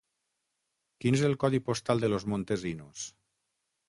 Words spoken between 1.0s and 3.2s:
Quin és el codi postal de Los Montesinos?